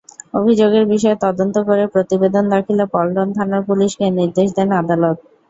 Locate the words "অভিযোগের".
0.33-0.85